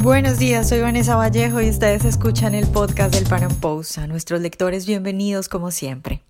Buenos 0.00 0.38
días, 0.38 0.68
soy 0.68 0.80
Vanessa 0.80 1.16
Vallejo 1.16 1.60
y 1.60 1.68
ustedes 1.68 2.04
escuchan 2.04 2.54
el 2.54 2.68
podcast 2.68 3.12
del 3.12 3.24
Pan. 3.24 3.42
A 3.42 4.06
nuestros 4.06 4.40
lectores, 4.40 4.86
bienvenidos 4.86 5.48
como 5.48 5.72
siempre. 5.72 6.22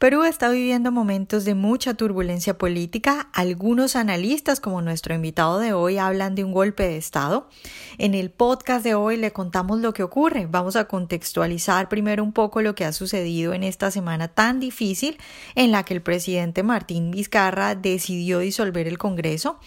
Perú 0.00 0.24
está 0.24 0.48
viviendo 0.48 0.90
momentos 0.92 1.44
de 1.44 1.54
mucha 1.54 1.92
turbulencia 1.92 2.56
política. 2.56 3.28
Algunos 3.34 3.96
analistas, 3.96 4.58
como 4.58 4.80
nuestro 4.80 5.14
invitado 5.14 5.58
de 5.58 5.74
hoy, 5.74 5.98
hablan 5.98 6.34
de 6.34 6.42
un 6.42 6.52
golpe 6.52 6.84
de 6.84 6.96
Estado. 6.96 7.50
En 7.98 8.14
el 8.14 8.30
podcast 8.30 8.82
de 8.82 8.94
hoy 8.94 9.18
le 9.18 9.32
contamos 9.32 9.78
lo 9.80 9.92
que 9.92 10.02
ocurre. 10.02 10.46
Vamos 10.50 10.74
a 10.76 10.86
contextualizar 10.86 11.90
primero 11.90 12.24
un 12.24 12.32
poco 12.32 12.62
lo 12.62 12.74
que 12.74 12.86
ha 12.86 12.94
sucedido 12.94 13.52
en 13.52 13.62
esta 13.62 13.90
semana 13.90 14.28
tan 14.28 14.58
difícil 14.58 15.18
en 15.54 15.70
la 15.70 15.82
que 15.82 15.92
el 15.92 16.00
presidente 16.00 16.62
Martín 16.62 17.10
Vizcarra 17.10 17.74
decidió 17.74 18.38
disolver 18.38 18.88
el 18.88 18.96
Congreso 18.96 19.60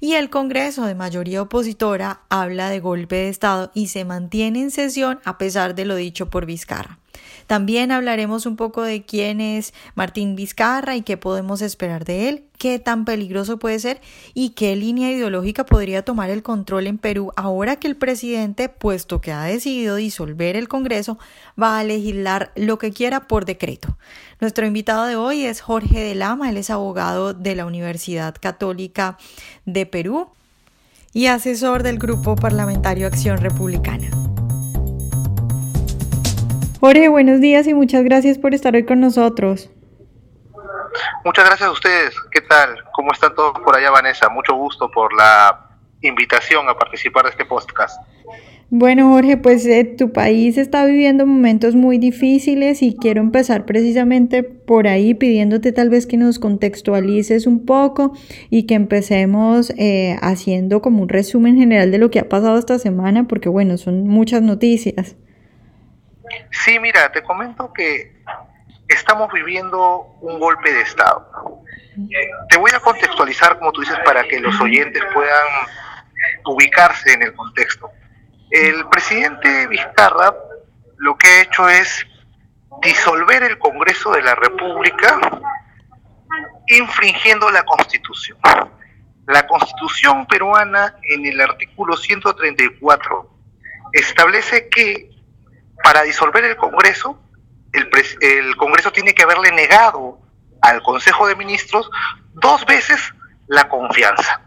y 0.00 0.16
el 0.16 0.28
Congreso 0.28 0.84
de 0.84 0.96
mayoría 0.96 1.40
opositora 1.40 2.24
habla 2.28 2.68
de 2.68 2.80
golpe 2.80 3.16
de 3.16 3.30
Estado 3.30 3.70
y 3.72 3.86
se 3.86 4.04
mantiene 4.04 4.60
en 4.60 4.70
sesión 4.70 5.18
a 5.24 5.38
pesar 5.38 5.74
de 5.74 5.86
lo 5.86 5.96
dicho 5.96 6.28
por 6.28 6.44
Vizcarra. 6.44 6.98
También 7.48 7.92
hablaremos 7.92 8.44
un 8.44 8.56
poco 8.56 8.82
de 8.82 9.04
quién 9.04 9.40
es 9.40 9.72
Martín 9.94 10.36
Vizcarra 10.36 10.96
y 10.96 11.02
qué 11.02 11.16
podemos 11.16 11.62
esperar 11.62 12.04
de 12.04 12.28
él, 12.28 12.44
qué 12.58 12.78
tan 12.78 13.06
peligroso 13.06 13.58
puede 13.58 13.78
ser 13.78 14.02
y 14.34 14.50
qué 14.50 14.76
línea 14.76 15.10
ideológica 15.10 15.64
podría 15.64 16.04
tomar 16.04 16.28
el 16.28 16.42
control 16.42 16.86
en 16.86 16.98
Perú 16.98 17.32
ahora 17.36 17.76
que 17.76 17.88
el 17.88 17.96
presidente, 17.96 18.68
puesto 18.68 19.22
que 19.22 19.32
ha 19.32 19.44
decidido 19.44 19.96
disolver 19.96 20.56
el 20.56 20.68
Congreso, 20.68 21.18
va 21.60 21.78
a 21.78 21.84
legislar 21.84 22.52
lo 22.54 22.76
que 22.76 22.92
quiera 22.92 23.26
por 23.26 23.46
decreto. 23.46 23.96
Nuestro 24.42 24.66
invitado 24.66 25.06
de 25.06 25.16
hoy 25.16 25.46
es 25.46 25.62
Jorge 25.62 26.00
de 26.00 26.14
Lama, 26.14 26.50
él 26.50 26.58
es 26.58 26.68
abogado 26.68 27.32
de 27.32 27.54
la 27.54 27.64
Universidad 27.64 28.36
Católica 28.38 29.16
de 29.64 29.86
Perú 29.86 30.28
y 31.14 31.28
asesor 31.28 31.82
del 31.82 31.98
Grupo 31.98 32.36
Parlamentario 32.36 33.06
Acción 33.06 33.38
Republicana. 33.38 34.27
Jorge, 36.80 37.08
buenos 37.08 37.40
días 37.40 37.66
y 37.66 37.74
muchas 37.74 38.04
gracias 38.04 38.38
por 38.38 38.54
estar 38.54 38.76
hoy 38.76 38.84
con 38.84 39.00
nosotros. 39.00 39.68
Muchas 41.24 41.44
gracias 41.44 41.68
a 41.68 41.72
ustedes. 41.72 42.14
¿Qué 42.30 42.40
tal? 42.40 42.76
¿Cómo 42.92 43.10
están 43.12 43.34
todos 43.34 43.58
por 43.64 43.76
allá, 43.76 43.90
Vanessa? 43.90 44.28
Mucho 44.28 44.54
gusto 44.54 44.88
por 44.88 45.12
la 45.12 45.70
invitación 46.02 46.68
a 46.68 46.78
participar 46.78 47.24
de 47.24 47.30
este 47.30 47.44
podcast. 47.44 48.00
Bueno, 48.70 49.08
Jorge, 49.08 49.36
pues 49.38 49.66
eh, 49.66 49.82
tu 49.84 50.12
país 50.12 50.56
está 50.56 50.84
viviendo 50.84 51.26
momentos 51.26 51.74
muy 51.74 51.98
difíciles 51.98 52.80
y 52.82 52.94
quiero 52.94 53.22
empezar 53.22 53.64
precisamente 53.64 54.44
por 54.44 54.86
ahí 54.86 55.14
pidiéndote 55.14 55.72
tal 55.72 55.88
vez 55.88 56.06
que 56.06 56.16
nos 56.16 56.38
contextualices 56.38 57.48
un 57.48 57.66
poco 57.66 58.12
y 58.50 58.66
que 58.66 58.74
empecemos 58.74 59.72
eh, 59.78 60.16
haciendo 60.20 60.80
como 60.80 61.02
un 61.02 61.08
resumen 61.08 61.56
general 61.56 61.90
de 61.90 61.98
lo 61.98 62.10
que 62.10 62.20
ha 62.20 62.28
pasado 62.28 62.56
esta 62.56 62.78
semana, 62.78 63.26
porque 63.26 63.48
bueno, 63.48 63.78
son 63.78 64.06
muchas 64.06 64.42
noticias. 64.42 65.16
Sí, 66.50 66.78
mira, 66.78 67.10
te 67.12 67.22
comento 67.22 67.72
que 67.72 68.22
estamos 68.88 69.32
viviendo 69.32 70.16
un 70.20 70.38
golpe 70.38 70.72
de 70.72 70.80
Estado. 70.82 71.62
Te 72.48 72.56
voy 72.56 72.70
a 72.74 72.80
contextualizar, 72.80 73.58
como 73.58 73.72
tú 73.72 73.80
dices, 73.80 73.98
para 74.04 74.22
que 74.24 74.40
los 74.40 74.58
oyentes 74.60 75.02
puedan 75.12 75.46
ubicarse 76.46 77.12
en 77.12 77.22
el 77.22 77.34
contexto. 77.34 77.90
El 78.50 78.88
presidente 78.88 79.66
Vizcarra 79.66 80.34
lo 80.96 81.16
que 81.16 81.28
ha 81.28 81.42
hecho 81.42 81.68
es 81.68 82.06
disolver 82.82 83.42
el 83.42 83.58
Congreso 83.58 84.12
de 84.12 84.22
la 84.22 84.34
República 84.34 85.18
infringiendo 86.68 87.50
la 87.50 87.64
Constitución. 87.64 88.38
La 89.26 89.46
Constitución 89.46 90.26
peruana 90.26 90.94
en 91.02 91.26
el 91.26 91.40
artículo 91.40 91.96
134 91.96 93.30
establece 93.92 94.68
que 94.68 95.10
para 95.88 96.02
disolver 96.02 96.44
el 96.44 96.54
Congreso, 96.56 97.18
el, 97.72 98.56
Congreso 98.58 98.92
tiene 98.92 99.14
que 99.14 99.22
haberle 99.22 99.50
negado 99.52 100.18
al 100.60 100.82
Consejo 100.82 101.26
de 101.26 101.34
Ministros 101.34 101.90
dos 102.34 102.66
veces 102.66 103.00
la 103.46 103.70
confianza. 103.70 104.42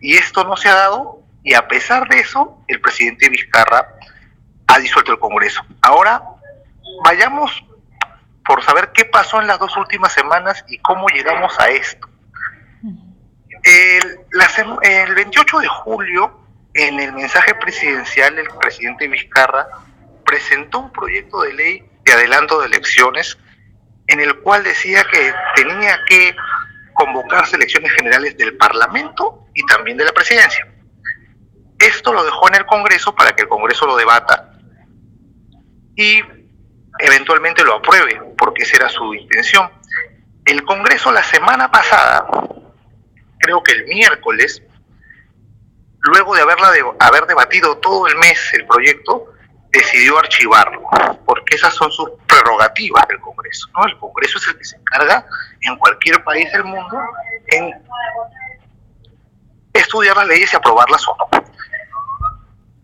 Y 0.00 0.16
esto 0.16 0.42
no 0.42 0.56
se 0.56 0.68
ha 0.68 0.74
dado 0.74 1.20
y 1.44 1.54
a 1.54 1.68
pesar 1.68 2.08
de 2.08 2.18
eso, 2.18 2.58
el 2.66 2.80
presidente 2.80 3.28
Vizcarra 3.28 3.86
ha 4.66 4.78
disuelto 4.80 5.12
el 5.12 5.20
Congreso. 5.20 5.64
Ahora, 5.80 6.20
vayamos 7.04 7.64
por 8.44 8.60
saber 8.64 8.90
qué 8.92 9.04
pasó 9.04 9.40
en 9.40 9.46
las 9.46 9.60
dos 9.60 9.76
últimas 9.76 10.12
semanas 10.12 10.64
y 10.66 10.78
cómo 10.78 11.06
llegamos 11.06 11.56
a 11.60 11.68
esto. 11.68 12.08
El, 13.62 14.18
el 14.82 15.14
28 15.14 15.58
de 15.60 15.68
julio, 15.68 16.40
en 16.74 16.98
el 16.98 17.12
mensaje 17.12 17.54
presidencial, 17.54 18.36
el 18.36 18.48
presidente 18.58 19.06
Vizcarra 19.06 19.68
presentó 20.34 20.80
un 20.80 20.92
proyecto 20.92 21.42
de 21.42 21.52
ley 21.52 21.88
de 22.04 22.12
adelanto 22.12 22.58
de 22.58 22.66
elecciones 22.66 23.38
en 24.08 24.18
el 24.18 24.40
cual 24.40 24.64
decía 24.64 25.04
que 25.04 25.32
tenía 25.54 25.96
que 26.08 26.34
convocarse 26.92 27.54
elecciones 27.54 27.92
generales 27.92 28.36
del 28.36 28.56
Parlamento 28.56 29.46
y 29.54 29.64
también 29.66 29.96
de 29.96 30.04
la 30.04 30.12
presidencia. 30.12 30.66
Esto 31.78 32.12
lo 32.12 32.24
dejó 32.24 32.48
en 32.48 32.56
el 32.56 32.66
Congreso 32.66 33.14
para 33.14 33.30
que 33.36 33.42
el 33.42 33.48
Congreso 33.48 33.86
lo 33.86 33.96
debata 33.96 34.58
y 35.94 36.20
eventualmente 36.98 37.62
lo 37.62 37.76
apruebe, 37.76 38.20
porque 38.36 38.64
esa 38.64 38.78
era 38.78 38.88
su 38.88 39.14
intención. 39.14 39.70
El 40.44 40.64
Congreso 40.64 41.12
la 41.12 41.22
semana 41.22 41.70
pasada, 41.70 42.26
creo 43.38 43.62
que 43.62 43.70
el 43.70 43.84
miércoles, 43.84 44.60
luego 46.00 46.34
de 46.34 46.42
haberla 46.42 46.72
de, 46.72 46.82
haber 46.98 47.24
debatido 47.26 47.78
todo 47.78 48.08
el 48.08 48.16
mes 48.16 48.52
el 48.54 48.66
proyecto, 48.66 49.33
decidió 49.74 50.18
archivarlo, 50.18 50.82
porque 51.26 51.56
esas 51.56 51.74
son 51.74 51.90
sus 51.90 52.08
prerrogativas 52.28 53.06
del 53.08 53.20
Congreso. 53.20 53.68
¿no? 53.76 53.86
El 53.86 53.98
Congreso 53.98 54.38
es 54.38 54.48
el 54.48 54.58
que 54.58 54.64
se 54.64 54.76
encarga 54.76 55.26
en 55.62 55.76
cualquier 55.76 56.22
país 56.22 56.50
del 56.52 56.64
mundo 56.64 56.96
en 57.48 57.74
estudiar 59.72 60.16
las 60.16 60.28
leyes 60.28 60.52
y 60.52 60.56
aprobarlas 60.56 61.06
o 61.08 61.16
no. 61.16 61.44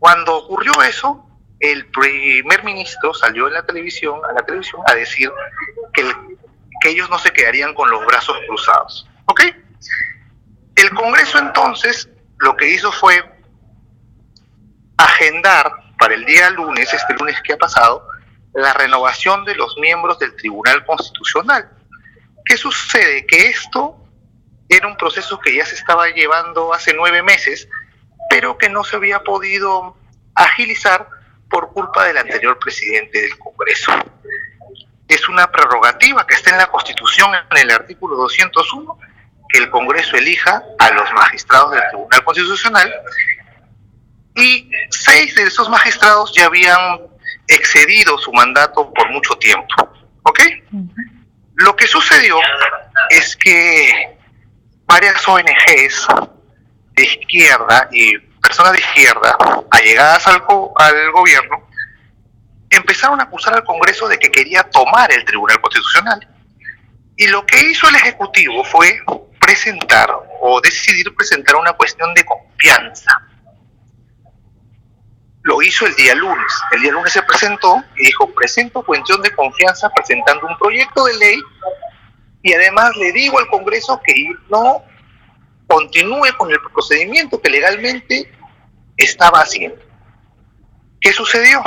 Cuando 0.00 0.36
ocurrió 0.36 0.82
eso, 0.82 1.24
el 1.60 1.86
primer 1.90 2.64
ministro 2.64 3.14
salió 3.14 3.46
en 3.46 3.54
la 3.54 3.62
televisión, 3.64 4.20
a 4.28 4.32
la 4.32 4.42
televisión 4.42 4.82
a 4.86 4.94
decir 4.94 5.30
que, 5.92 6.02
que 6.80 6.88
ellos 6.88 7.08
no 7.08 7.18
se 7.18 7.32
quedarían 7.32 7.72
con 7.74 7.88
los 7.88 8.04
brazos 8.04 8.36
cruzados. 8.48 9.08
¿Ok? 9.26 9.42
El 10.74 10.90
Congreso 10.90 11.38
entonces 11.38 12.08
lo 12.38 12.56
que 12.56 12.66
hizo 12.66 12.90
fue 12.90 13.22
agendar 14.96 15.89
para 16.00 16.14
el 16.14 16.24
día 16.24 16.48
lunes, 16.48 16.92
este 16.94 17.12
lunes 17.12 17.36
que 17.42 17.52
ha 17.52 17.58
pasado, 17.58 18.08
la 18.54 18.72
renovación 18.72 19.44
de 19.44 19.54
los 19.54 19.76
miembros 19.76 20.18
del 20.18 20.34
Tribunal 20.34 20.82
Constitucional. 20.86 21.70
¿Qué 22.46 22.56
sucede? 22.56 23.26
Que 23.26 23.48
esto 23.48 24.02
era 24.70 24.88
un 24.88 24.96
proceso 24.96 25.38
que 25.38 25.54
ya 25.54 25.66
se 25.66 25.74
estaba 25.74 26.08
llevando 26.08 26.72
hace 26.72 26.94
nueve 26.94 27.22
meses, 27.22 27.68
pero 28.30 28.56
que 28.56 28.70
no 28.70 28.82
se 28.82 28.96
había 28.96 29.22
podido 29.22 29.94
agilizar 30.34 31.06
por 31.50 31.70
culpa 31.74 32.06
del 32.06 32.16
anterior 32.16 32.58
presidente 32.58 33.20
del 33.20 33.38
Congreso. 33.38 33.92
Es 35.06 35.28
una 35.28 35.52
prerrogativa 35.52 36.26
que 36.26 36.34
está 36.34 36.48
en 36.48 36.58
la 36.58 36.68
Constitución, 36.68 37.30
en 37.34 37.58
el 37.58 37.70
artículo 37.70 38.16
201, 38.16 38.98
que 39.50 39.58
el 39.58 39.68
Congreso 39.68 40.16
elija 40.16 40.62
a 40.78 40.90
los 40.92 41.12
magistrados 41.12 41.72
del 41.72 41.82
Tribunal 41.90 42.24
Constitucional 42.24 42.94
y 44.34 44.70
seis 44.90 45.34
de 45.34 45.44
esos 45.44 45.68
magistrados 45.68 46.32
ya 46.34 46.46
habían 46.46 47.00
excedido 47.48 48.16
su 48.18 48.32
mandato 48.32 48.92
por 48.92 49.10
mucho 49.10 49.34
tiempo. 49.34 49.74
¿Ok? 50.22 50.40
Lo 51.54 51.74
que 51.76 51.86
sucedió 51.86 52.38
es 53.10 53.36
que 53.36 54.16
varias 54.86 55.26
ONGs 55.26 56.06
de 56.92 57.02
izquierda 57.02 57.88
y 57.92 58.18
personas 58.18 58.72
de 58.72 58.78
izquierda 58.78 59.36
allegadas 59.70 60.26
al, 60.26 60.42
al 60.76 61.12
gobierno 61.12 61.68
empezaron 62.70 63.20
a 63.20 63.24
acusar 63.24 63.54
al 63.54 63.64
Congreso 63.64 64.08
de 64.08 64.18
que 64.18 64.30
quería 64.30 64.62
tomar 64.62 65.12
el 65.12 65.24
Tribunal 65.24 65.60
Constitucional. 65.60 66.26
Y 67.16 67.26
lo 67.26 67.44
que 67.44 67.60
hizo 67.60 67.88
el 67.88 67.96
Ejecutivo 67.96 68.64
fue 68.64 69.00
presentar 69.40 70.08
o 70.40 70.60
decidir 70.60 71.14
presentar 71.14 71.56
una 71.56 71.72
cuestión 71.72 72.14
de 72.14 72.24
confianza 72.24 73.29
lo 75.42 75.62
hizo 75.62 75.86
el 75.86 75.94
día 75.94 76.14
lunes. 76.14 76.52
El 76.72 76.82
día 76.82 76.92
lunes 76.92 77.12
se 77.12 77.22
presentó 77.22 77.82
y 77.96 78.06
dijo, 78.06 78.32
presento 78.34 78.82
cuestión 78.82 79.22
de 79.22 79.34
confianza 79.34 79.88
presentando 79.90 80.46
un 80.46 80.58
proyecto 80.58 81.04
de 81.04 81.16
ley 81.16 81.40
y 82.42 82.52
además 82.52 82.96
le 82.96 83.12
digo 83.12 83.38
al 83.38 83.48
Congreso 83.48 84.00
que 84.04 84.14
no 84.48 84.82
continúe 85.66 86.36
con 86.36 86.50
el 86.50 86.58
procedimiento 86.72 87.40
que 87.40 87.50
legalmente 87.50 88.32
estaba 88.96 89.40
haciendo. 89.40 89.80
¿Qué 91.00 91.12
sucedió? 91.12 91.62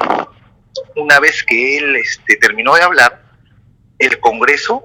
Una 0.96 1.20
vez 1.20 1.44
que 1.44 1.78
él 1.78 1.96
este, 1.96 2.36
terminó 2.38 2.76
de 2.76 2.84
hablar, 2.84 3.24
el 4.00 4.20
Congreso, 4.20 4.84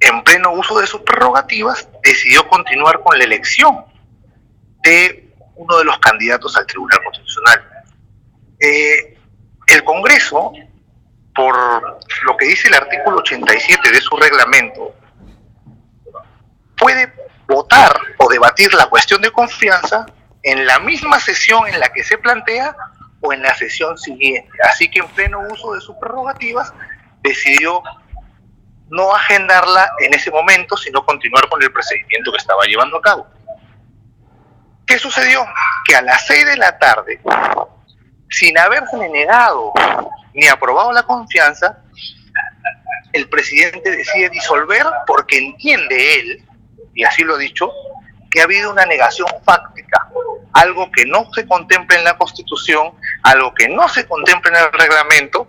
en 0.00 0.22
pleno 0.24 0.52
uso 0.52 0.78
de 0.78 0.86
sus 0.86 1.02
prerrogativas, 1.02 1.88
decidió 2.02 2.46
continuar 2.48 3.00
con 3.00 3.18
la 3.18 3.24
elección 3.24 3.84
de 4.82 5.32
uno 5.54 5.78
de 5.78 5.84
los 5.84 5.98
candidatos 5.98 6.56
al 6.56 6.66
Tribunal 6.66 7.02
Constitucional 7.04 7.69
Eh, 8.60 9.18
el 9.66 9.84
Congreso, 9.84 10.52
por 11.34 11.98
lo 12.24 12.36
que 12.36 12.46
dice 12.46 12.68
el 12.68 12.74
artículo 12.74 13.18
87 13.18 13.90
de 13.90 14.00
su 14.00 14.16
reglamento, 14.16 14.94
puede 16.76 17.12
votar 17.46 17.98
o 18.18 18.28
debatir 18.28 18.72
la 18.74 18.86
cuestión 18.86 19.20
de 19.22 19.30
confianza 19.30 20.06
en 20.42 20.66
la 20.66 20.78
misma 20.78 21.18
sesión 21.20 21.66
en 21.68 21.78
la 21.78 21.88
que 21.92 22.04
se 22.04 22.18
plantea 22.18 22.74
o 23.20 23.32
en 23.32 23.42
la 23.42 23.54
sesión 23.54 23.98
siguiente. 23.98 24.50
Así 24.64 24.90
que 24.90 25.00
en 25.00 25.08
pleno 25.08 25.40
uso 25.50 25.74
de 25.74 25.80
sus 25.80 25.96
prerrogativas 25.96 26.72
decidió 27.22 27.82
no 28.88 29.14
agendarla 29.14 29.90
en 30.00 30.14
ese 30.14 30.30
momento, 30.30 30.76
sino 30.76 31.04
continuar 31.04 31.48
con 31.48 31.62
el 31.62 31.72
procedimiento 31.72 32.32
que 32.32 32.38
estaba 32.38 32.64
llevando 32.64 32.98
a 32.98 33.02
cabo. 33.02 33.26
¿Qué 34.86 34.98
sucedió? 34.98 35.46
Que 35.84 35.94
a 35.94 36.02
las 36.02 36.26
6 36.26 36.46
de 36.46 36.56
la 36.56 36.78
tarde, 36.78 37.20
sin 38.30 38.56
haberse 38.58 38.96
negado 38.96 39.72
ni 40.34 40.46
aprobado 40.46 40.92
la 40.92 41.02
confianza, 41.02 41.78
el 43.12 43.28
presidente 43.28 43.90
decide 43.90 44.30
disolver 44.30 44.86
porque 45.06 45.38
entiende 45.38 46.20
él, 46.20 46.44
y 46.94 47.04
así 47.04 47.22
lo 47.22 47.34
ha 47.34 47.38
dicho, 47.38 47.70
que 48.30 48.40
ha 48.40 48.44
habido 48.44 48.70
una 48.70 48.86
negación 48.86 49.28
fáctica, 49.44 50.08
algo 50.52 50.90
que 50.92 51.04
no 51.06 51.28
se 51.32 51.46
contempla 51.46 51.98
en 51.98 52.04
la 52.04 52.16
Constitución, 52.16 52.92
algo 53.24 53.52
que 53.54 53.68
no 53.68 53.88
se 53.88 54.06
contempla 54.06 54.50
en 54.50 54.64
el 54.66 54.72
reglamento, 54.72 55.48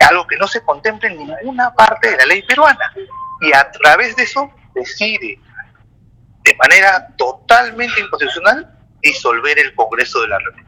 algo 0.00 0.26
que 0.26 0.36
no 0.36 0.46
se 0.48 0.62
contempla 0.62 1.10
en 1.10 1.18
ninguna 1.18 1.74
parte 1.74 2.10
de 2.10 2.16
la 2.16 2.26
ley 2.26 2.42
peruana. 2.42 2.94
Y 3.40 3.52
a 3.52 3.70
través 3.70 4.16
de 4.16 4.22
eso 4.22 4.50
decide, 4.74 5.38
de 6.44 6.54
manera 6.56 7.08
totalmente 7.16 8.00
inconstitucional, 8.00 8.74
disolver 9.02 9.58
el 9.58 9.74
Congreso 9.74 10.22
de 10.22 10.28
la 10.28 10.38
República, 10.38 10.67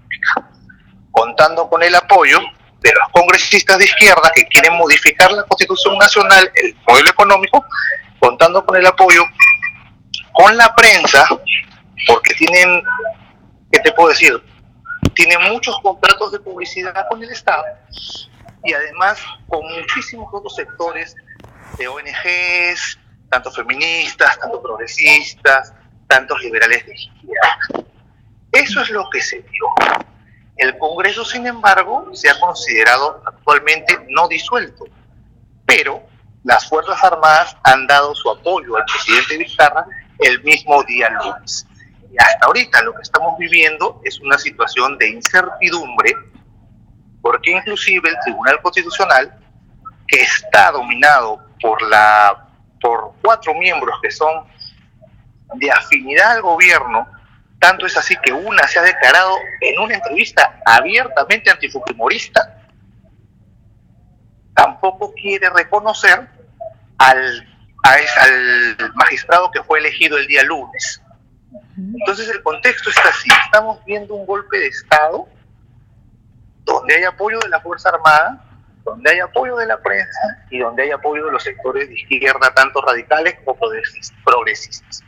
contando 1.20 1.68
con 1.68 1.82
el 1.82 1.94
apoyo 1.94 2.38
de 2.80 2.92
los 2.94 3.08
congresistas 3.12 3.76
de 3.76 3.84
izquierda 3.84 4.32
que 4.34 4.46
quieren 4.46 4.74
modificar 4.74 5.30
la 5.30 5.42
Constitución 5.42 5.98
Nacional, 5.98 6.50
el 6.54 6.74
modelo 6.88 7.10
económico, 7.10 7.62
contando 8.18 8.64
con 8.64 8.74
el 8.76 8.86
apoyo 8.86 9.22
con 10.32 10.56
la 10.56 10.74
prensa, 10.74 11.28
porque 12.06 12.32
tienen, 12.34 12.82
¿qué 13.70 13.80
te 13.80 13.92
puedo 13.92 14.08
decir? 14.08 14.42
Tienen 15.12 15.42
muchos 15.52 15.78
contratos 15.82 16.32
de 16.32 16.40
publicidad 16.40 16.94
con 17.10 17.22
el 17.22 17.28
Estado 17.28 17.64
y 18.64 18.72
además 18.72 19.20
con 19.46 19.60
muchísimos 19.78 20.26
otros 20.32 20.54
sectores 20.54 21.14
de 21.76 21.86
ONGs, 21.86 22.98
tanto 23.30 23.50
feministas, 23.50 24.38
tanto 24.38 24.62
progresistas, 24.62 25.74
tantos 26.08 26.40
liberales 26.40 26.86
de 26.86 26.94
izquierda. 26.94 27.86
Eso 28.52 28.80
es 28.80 28.88
lo 28.88 29.10
que 29.10 29.20
se 29.20 29.36
dio. 29.42 30.09
El 30.60 30.76
Congreso, 30.76 31.24
sin 31.24 31.46
embargo, 31.46 32.10
se 32.12 32.28
ha 32.28 32.38
considerado 32.38 33.22
actualmente 33.24 33.98
no 34.10 34.28
disuelto, 34.28 34.84
pero 35.64 36.02
las 36.44 36.68
Fuerzas 36.68 37.02
Armadas 37.02 37.56
han 37.62 37.86
dado 37.86 38.14
su 38.14 38.28
apoyo 38.30 38.76
al 38.76 38.84
presidente 38.84 39.38
Vizcarra 39.38 39.86
el 40.18 40.42
mismo 40.42 40.82
día 40.84 41.08
lunes. 41.08 41.66
Y 42.12 42.16
hasta 42.18 42.44
ahorita 42.44 42.82
lo 42.82 42.92
que 42.92 43.00
estamos 43.00 43.38
viviendo 43.38 44.02
es 44.04 44.20
una 44.20 44.36
situación 44.36 44.98
de 44.98 45.08
incertidumbre 45.08 46.14
porque 47.22 47.52
inclusive 47.52 48.10
el 48.10 48.16
Tribunal 48.22 48.60
Constitucional, 48.60 49.34
que 50.06 50.20
está 50.20 50.72
dominado 50.72 51.40
por, 51.62 51.80
la, 51.88 52.48
por 52.82 53.14
cuatro 53.22 53.54
miembros 53.54 53.98
que 54.02 54.10
son 54.10 54.44
de 55.54 55.70
afinidad 55.70 56.32
al 56.32 56.42
gobierno, 56.42 57.06
tanto 57.60 57.86
es 57.86 57.96
así 57.96 58.16
que 58.22 58.32
una 58.32 58.66
se 58.66 58.78
ha 58.78 58.82
declarado 58.82 59.36
en 59.60 59.78
una 59.78 59.94
entrevista 59.94 60.60
abiertamente 60.64 61.50
antifujimorista, 61.50 62.58
tampoco 64.54 65.12
quiere 65.12 65.48
reconocer 65.50 66.26
al, 66.98 67.48
al 67.84 68.92
magistrado 68.94 69.50
que 69.50 69.62
fue 69.62 69.78
elegido 69.78 70.16
el 70.16 70.26
día 70.26 70.42
lunes. 70.42 71.02
Entonces 71.76 72.28
el 72.30 72.42
contexto 72.42 72.90
está 72.90 73.10
así, 73.10 73.28
estamos 73.44 73.84
viendo 73.84 74.14
un 74.14 74.26
golpe 74.26 74.58
de 74.58 74.68
Estado 74.68 75.28
donde 76.64 76.94
hay 76.94 77.04
apoyo 77.04 77.38
de 77.40 77.48
la 77.48 77.60
Fuerza 77.60 77.90
Armada, 77.90 78.44
donde 78.84 79.10
hay 79.10 79.20
apoyo 79.20 79.56
de 79.56 79.66
la 79.66 79.78
prensa 79.78 80.44
y 80.50 80.58
donde 80.58 80.84
hay 80.84 80.90
apoyo 80.92 81.26
de 81.26 81.32
los 81.32 81.42
sectores 81.42 81.88
de 81.88 81.94
izquierda, 81.94 82.52
tanto 82.54 82.80
radicales 82.80 83.36
como 83.44 83.58
progresistas. 84.24 85.02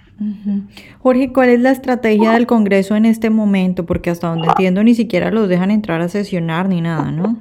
Jorge, 1.01 1.33
¿cuál 1.33 1.49
es 1.49 1.61
la 1.61 1.71
estrategia 1.71 2.33
del 2.33 2.47
Congreso 2.47 2.95
en 2.97 3.07
este 3.07 3.31
momento? 3.31 3.87
Porque 3.87 4.11
hasta 4.11 4.29
donde 4.29 4.49
entiendo 4.49 4.83
ni 4.85 4.95
siquiera 4.95 5.31
los 5.31 5.49
dejan 5.49 5.71
entrar 5.71 6.01
a 6.01 6.09
sesionar 6.09 6.69
ni 6.69 6.81
nada, 6.81 7.11
¿no? 7.11 7.41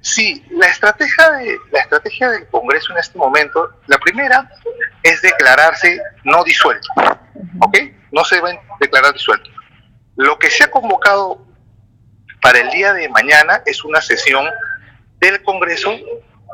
Sí, 0.00 0.42
la 0.50 0.66
estrategia, 0.66 1.30
de, 1.32 1.58
la 1.72 1.80
estrategia 1.80 2.30
del 2.30 2.46
Congreso 2.48 2.92
en 2.92 2.98
este 2.98 3.18
momento, 3.18 3.70
la 3.86 3.98
primera 3.98 4.50
es 5.02 5.20
declararse 5.20 6.00
no 6.24 6.42
disuelto, 6.44 6.88
¿ok? 7.60 7.78
No 8.10 8.24
se 8.24 8.36
deben 8.36 8.58
declarar 8.80 9.12
disuelto. 9.12 9.50
Lo 10.16 10.38
que 10.38 10.50
se 10.50 10.64
ha 10.64 10.70
convocado 10.70 11.46
para 12.40 12.60
el 12.60 12.70
día 12.70 12.94
de 12.94 13.08
mañana 13.10 13.62
es 13.66 13.84
una 13.84 14.00
sesión 14.00 14.46
del 15.20 15.42
Congreso 15.42 15.92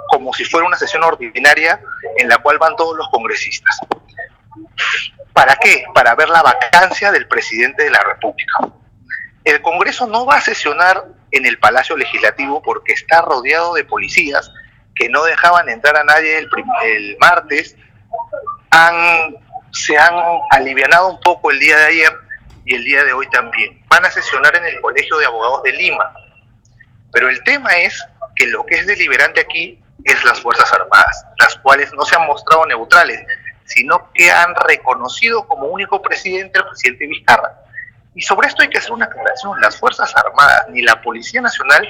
como 0.09 0.33
si 0.33 0.45
fuera 0.45 0.67
una 0.67 0.77
sesión 0.77 1.03
ordinaria 1.05 1.81
en 2.19 2.29
la 2.29 2.39
cual 2.39 2.59
van 2.59 2.77
todos 2.77 2.97
los 2.97 3.09
congresistas. 3.11 3.79
¿Para 5.33 5.57
qué? 5.57 5.85
Para 5.95 6.15
ver 6.15 6.29
la 6.29 6.43
vacancia 6.43 7.13
del 7.13 7.29
presidente 7.29 7.85
de 7.85 7.91
la 7.91 8.01
República. 8.01 8.59
El 9.45 9.63
Congreso 9.63 10.07
no 10.07 10.27
va 10.27 10.37
a 10.37 10.41
sesionar 10.41 11.05
en 11.31 11.47
el 11.47 11.59
Palacio 11.59 11.97
Legislativo 11.97 12.63
porque 12.63 12.93
está 12.93 13.23
rodeado 13.23 13.75
de 13.75 13.85
policías 13.85 14.51
que 14.95 15.09
no 15.09 15.23
dejaban 15.25 15.69
entrar 15.69 15.97
a 15.97 16.05
nadie 16.05 16.39
el, 16.39 17.17
martes. 17.21 17.77
Se 19.73 19.99
han 19.99 20.15
alivianado 20.51 21.09
un 21.09 21.21
poco 21.21 21.51
el 21.51 21.61
día 21.61 21.77
de 21.77 21.85
ayer 21.85 22.13
y 22.65 22.75
el 22.75 22.85
día 22.85 23.05
de 23.05 23.13
hoy 23.13 23.29
también. 23.29 23.83
Van 23.89 24.05
a 24.05 24.11
sesionar 24.11 24.57
en 24.57 24.65
el 24.65 24.81
Colegio 24.81 25.19
de 25.19 25.27
Abogados 25.27 25.63
de 25.63 25.73
Lima. 25.73 26.13
Pero 27.13 27.29
el 27.29 27.43
tema 27.45 27.77
es 27.77 28.03
que 28.35 28.47
lo 28.47 28.65
que 28.65 28.77
es 28.77 28.87
deliberante 28.87 29.41
aquí 29.41 29.81
es 30.05 30.25
las 30.25 30.41
Fuerzas 30.41 30.73
Armadas, 30.73 31.25
las 31.39 31.57
cuales 31.57 31.93
no 31.93 32.03
se 32.05 32.17
han 32.17 32.27
mostrado 32.27 32.67
neutrales, 32.67 33.21
sino 33.67 34.11
que 34.13 34.31
han 34.31 34.55
reconocido 34.67 35.47
como 35.47 35.67
único 35.67 36.01
presidente 36.01 36.59
al 36.59 36.69
presidente 36.69 37.07
Vizcarra. 37.07 37.53
Y 38.15 38.23
sobre 38.23 38.49
esto 38.49 38.63
hay 38.63 38.69
que 38.69 38.79
hacer 38.79 38.93
una 38.93 39.05
aclaración. 39.05 39.61
Las 39.61 39.79
Fuerzas 39.79 40.13
Armadas 40.17 40.67
ni 40.71 40.83
la 40.83 41.01
Policía 41.03 41.41
Nacional 41.43 41.87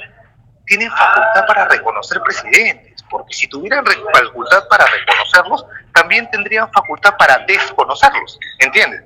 tienen 0.66 0.90
facultad 0.90 1.46
para 1.46 1.68
reconocer 1.68 2.20
presidentes, 2.22 3.02
porque 3.08 3.32
si 3.32 3.46
tuvieran 3.46 3.84
facultad 3.86 4.66
para 4.68 4.84
reconocerlos, 4.86 5.64
también 5.94 6.28
tendrían 6.30 6.70
facultad 6.72 7.16
para 7.16 7.38
desconocerlos, 7.46 8.38
¿entiendes? 8.58 9.02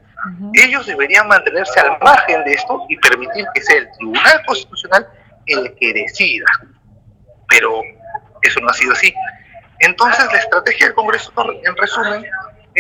Ellos 0.54 0.87
deberían 0.87 1.28
mantenerse 1.28 1.80
al 1.80 1.99
margen 2.00 2.44
de 2.44 2.52
esto 2.52 2.85
y 2.88 2.97
permitir 2.99 3.47
que 3.54 3.62
sea 3.62 3.78
el 3.78 3.90
Tribunal 3.92 4.42
Constitucional 4.47 5.09
el 5.47 5.75
que 5.78 5.92
decida. 5.94 6.44
Pero 7.49 7.83
eso 8.42 8.61
no 8.61 8.68
ha 8.68 8.75
sido 8.75 8.92
así. 8.92 9.14
Entonces 9.80 10.26
la 10.30 10.38
estrategia 10.38 10.87
del 10.87 10.94
Congreso, 10.94 11.33
en 11.64 11.76
resumen, 11.76 12.26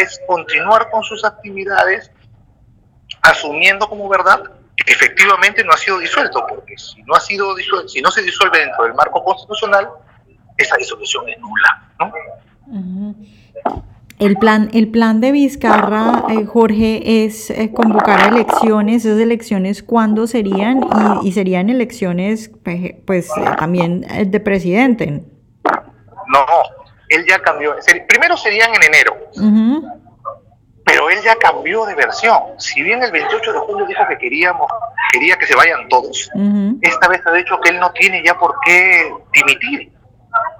es 0.02 0.20
continuar 0.26 0.90
con 0.90 1.02
sus 1.02 1.24
actividades 1.24 2.10
asumiendo 3.22 3.88
como 3.88 4.08
verdad 4.08 4.42
que 4.76 4.92
efectivamente 4.92 5.62
no 5.64 5.72
ha 5.72 5.76
sido 5.76 5.98
disuelto, 5.98 6.44
porque 6.48 6.76
si 6.78 7.02
no 7.02 7.14
ha 7.14 7.20
sido 7.20 7.54
disuelto, 7.54 7.88
si 7.88 8.00
no 8.00 8.10
se 8.10 8.22
disuelve 8.22 8.60
dentro 8.60 8.84
del 8.84 8.94
marco 8.94 9.22
constitucional, 9.22 9.88
esa 10.56 10.76
disolución 10.76 11.28
es 11.28 11.38
nula, 11.38 11.92
¿no? 11.98 13.14
El 14.18 14.36
plan, 14.36 14.68
el 14.74 14.90
plan 14.90 15.22
de 15.22 15.32
Vizcarra, 15.32 16.24
eh, 16.28 16.44
Jorge, 16.44 17.24
es 17.24 17.48
eh, 17.48 17.72
convocar 17.72 18.34
elecciones. 18.34 19.06
¿Esas 19.06 19.18
elecciones 19.18 19.82
cuándo 19.82 20.26
serían? 20.26 20.82
Y, 21.22 21.32
serían 21.32 21.70
elecciones, 21.70 22.50
pues, 23.06 23.30
eh, 23.30 23.44
también 23.58 24.02
de 24.26 24.40
presidente. 24.40 25.24
No, 26.26 26.44
él 27.10 27.26
ya 27.28 27.38
cambió. 27.40 27.76
Primero 28.08 28.36
serían 28.36 28.74
en 28.74 28.82
enero. 28.82 29.16
Pero 30.84 31.10
él 31.10 31.18
ya 31.22 31.36
cambió 31.36 31.84
de 31.84 31.94
versión. 31.94 32.38
Si 32.58 32.82
bien 32.82 33.02
el 33.02 33.12
28 33.12 33.52
de 33.52 33.58
julio 33.60 33.86
dijo 33.86 34.02
que 34.08 34.18
queríamos, 34.18 34.70
quería 35.12 35.36
que 35.36 35.46
se 35.46 35.54
vayan 35.54 35.88
todos, 35.88 36.30
esta 36.80 37.08
vez 37.08 37.20
ha 37.26 37.32
dicho 37.32 37.60
que 37.60 37.70
él 37.70 37.78
no 37.78 37.92
tiene 37.92 38.22
ya 38.24 38.38
por 38.38 38.54
qué 38.64 39.12
dimitir 39.32 39.92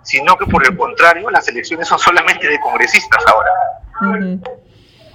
sino 0.02 0.37
que 0.37 0.47
por 0.47 0.66
el 0.66 0.76
contrario, 0.76 1.30
las 1.30 1.47
elecciones 1.49 1.88
son 1.88 1.99
solamente 1.99 2.49
de 2.49 2.59
congresistas 2.61 3.23
ahora. 3.26 3.50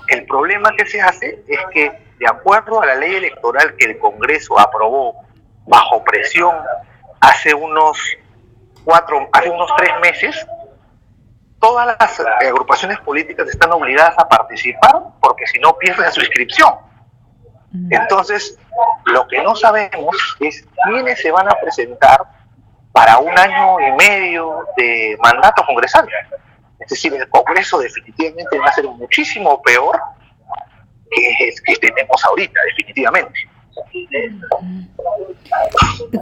El 0.07 0.25
problema 0.25 0.71
que 0.77 0.85
se 0.85 1.01
hace 1.01 1.43
es 1.47 1.59
que, 1.73 1.91
de 2.19 2.27
acuerdo 2.27 2.81
a 2.81 2.85
la 2.85 2.95
ley 2.95 3.15
electoral 3.15 3.75
que 3.77 3.85
el 3.85 3.99
Congreso 3.99 4.59
aprobó 4.59 5.15
bajo 5.65 6.03
presión 6.03 6.55
hace 7.19 7.53
unos 7.53 7.97
cuatro, 8.83 9.27
hace 9.33 9.49
unos 9.49 9.69
tres 9.77 9.91
meses, 10.01 10.45
todas 11.65 11.97
las 11.99 12.19
agrupaciones 12.45 12.99
políticas 12.99 13.49
están 13.49 13.71
obligadas 13.71 14.13
a 14.19 14.29
participar 14.29 15.01
porque 15.19 15.47
si 15.47 15.57
no 15.57 15.75
pierden 15.77 16.11
su 16.11 16.19
inscripción. 16.19 16.75
Entonces, 17.89 18.59
lo 19.05 19.27
que 19.27 19.41
no 19.41 19.55
sabemos 19.55 20.15
es 20.41 20.63
quiénes 20.83 21.19
se 21.19 21.31
van 21.31 21.47
a 21.49 21.55
presentar 21.59 22.19
para 22.91 23.17
un 23.17 23.35
año 23.37 23.79
y 23.79 23.91
medio 23.93 24.63
de 24.77 25.17
mandato 25.23 25.65
congresal. 25.65 26.07
Es 26.79 26.87
decir, 26.87 27.11
el 27.15 27.27
Congreso 27.29 27.79
definitivamente 27.79 28.59
va 28.59 28.67
a 28.67 28.73
ser 28.73 28.85
muchísimo 28.85 29.59
peor 29.63 29.99
que 31.09 31.49
el 31.49 31.61
que 31.63 31.75
tenemos 31.77 32.23
ahorita, 32.25 32.59
definitivamente. 32.69 33.49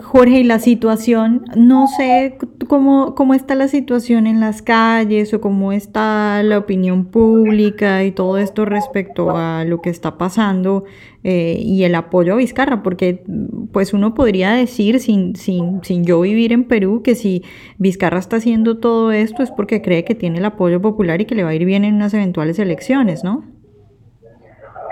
Jorge, 0.04 0.40
y 0.40 0.44
la 0.44 0.60
situación, 0.60 1.44
no 1.56 1.88
sé 1.88 2.38
cómo, 2.68 3.16
cómo 3.16 3.34
está 3.34 3.56
la 3.56 3.68
situación 3.68 4.28
en 4.28 4.40
las 4.40 4.62
calles 4.62 5.34
o 5.34 5.42
cómo 5.42 5.72
está 5.72 6.42
la 6.44 6.58
opinión 6.58 7.06
pública 7.06 8.04
y 8.04 8.12
todo 8.12 8.38
esto 8.38 8.66
respecto 8.66 9.36
a 9.36 9.64
lo 9.66 9.82
que 9.82 9.90
está 9.90 10.18
pasando 10.18 10.84
eh, 11.24 11.58
y 11.60 11.84
el 11.84 11.96
apoyo 11.96 12.34
a 12.34 12.38
Vizcarra, 12.38 12.84
porque 12.84 13.24
pues 13.72 13.94
uno 13.94 14.14
podría 14.14 14.52
decir 14.52 15.00
sin, 15.00 15.36
sin, 15.36 15.84
sin 15.84 16.06
yo 16.06 16.22
vivir 16.22 16.54
en 16.54 16.66
Perú 16.66 17.02
que 17.04 17.16
si 17.16 17.44
Vizcarra 17.78 18.20
está 18.20 18.38
haciendo 18.38 18.78
todo 18.78 19.12
esto 19.12 19.42
es 19.42 19.52
porque 19.52 19.82
cree 19.82 20.04
que 20.04 20.16
tiene 20.16 20.40
el 20.40 20.46
apoyo 20.46 20.82
popular 20.82 21.22
y 21.22 21.26
que 21.26 21.36
le 21.36 21.44
va 21.44 21.50
a 21.50 21.56
ir 21.56 21.66
bien 21.66 21.86
en 21.86 21.96
unas 21.96 22.14
eventuales 22.14 22.60
elecciones, 22.60 23.24
¿no? 23.24 23.53